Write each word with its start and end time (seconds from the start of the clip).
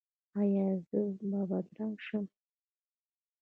ایا 0.39 0.67
زه 0.87 1.01
به 1.29 1.39
بدرنګه 1.49 2.01
شم؟ 2.05 2.25